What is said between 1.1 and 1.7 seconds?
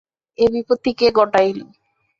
ঘটাইল।